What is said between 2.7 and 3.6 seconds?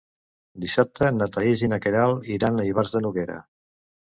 Ivars de Noguera.